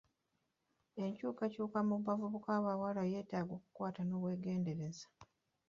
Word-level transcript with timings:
Enkyukakyuka 1.03 1.79
mu 1.87 1.95
bavubuka 2.05 2.49
abawala 2.59 3.01
eyagala 3.07 3.51
okukwata 3.57 4.01
n'obwegendereza. 4.05 5.05